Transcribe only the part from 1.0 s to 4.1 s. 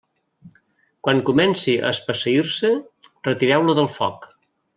Quan comenci a espesseir-se, retireu-la del